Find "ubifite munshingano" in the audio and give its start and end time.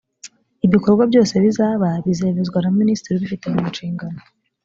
3.15-4.19